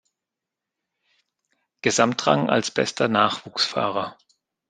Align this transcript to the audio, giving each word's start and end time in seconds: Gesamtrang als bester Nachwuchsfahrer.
Gesamtrang 1.83 2.49
als 2.49 2.71
bester 2.71 3.07
Nachwuchsfahrer. 3.07 4.17